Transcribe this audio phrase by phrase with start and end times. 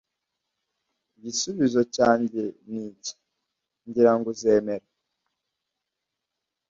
[1.17, 3.13] igisubizo cyanjye niki,
[3.87, 4.87] ngira ngo uzemera